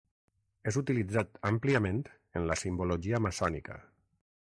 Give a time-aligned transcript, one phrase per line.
[0.71, 2.01] És utilitzat àmpliament
[2.41, 3.83] en la simbologia maçònica.